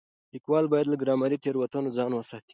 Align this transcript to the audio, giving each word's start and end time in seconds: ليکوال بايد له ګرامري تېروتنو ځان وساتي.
ليکوال 0.33 0.65
بايد 0.71 0.87
له 0.89 0.95
ګرامري 1.01 1.37
تېروتنو 1.43 1.89
ځان 1.97 2.11
وساتي. 2.13 2.49